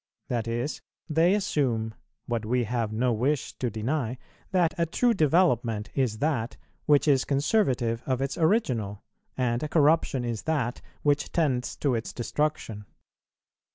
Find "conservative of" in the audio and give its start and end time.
7.23-8.19